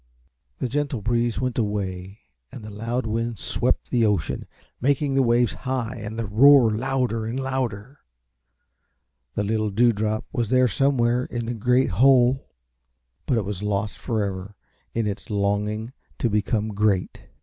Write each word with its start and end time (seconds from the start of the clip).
The 0.57 0.67
gentle 0.67 0.99
breeze 1.03 1.39
went 1.39 1.59
away 1.59 2.21
and 2.51 2.63
the 2.63 2.71
loud 2.71 3.05
wind 3.05 3.37
swept 3.37 3.91
the 3.91 4.03
ocean, 4.03 4.47
making 4.81 5.13
the 5.13 5.21
waves 5.21 5.53
high 5.53 5.95
and 5.97 6.17
the 6.17 6.25
roar 6.25 6.71
louder 6.71 7.27
and 7.27 7.39
louder. 7.39 7.99
The 9.35 9.43
little 9.43 9.69
Dewdrop 9.69 10.25
was 10.33 10.49
there 10.49 10.67
somewhere 10.67 11.25
in 11.25 11.45
the 11.45 11.53
great 11.53 11.91
whole, 11.91 12.49
but 13.27 13.37
it 13.37 13.45
was 13.45 13.61
lost 13.61 13.99
forever 13.99 14.55
in 14.95 15.05
its 15.05 15.29
longing 15.29 15.93
to 16.17 16.31
become 16.31 16.69
great. 16.69 17.21